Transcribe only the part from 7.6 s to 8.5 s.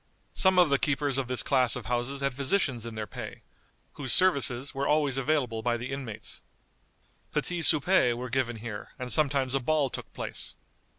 soupers were